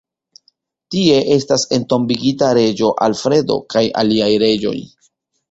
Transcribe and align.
Tie 0.95 1.17
estas 1.35 1.65
entombigita 1.77 2.49
reĝo 2.59 2.91
Alfredo 3.09 3.59
kaj 3.75 3.85
aliaj 4.03 4.33
reĝoj. 4.47 4.75